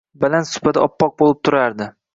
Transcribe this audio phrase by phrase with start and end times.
[0.23, 1.95] Baland supada oppoq bo‘lib turardi.